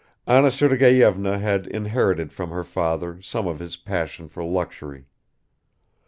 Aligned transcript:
Anna 0.25 0.49
Sergeyevna 0.49 1.37
had 1.39 1.67
inherited 1.67 2.33
from 2.33 2.49
her 2.49 2.63
father 2.63 3.21
some 3.21 3.45
of 3.45 3.59
his 3.59 3.77
passion 3.77 4.29
for 4.29 4.43
luxury. 4.43 5.05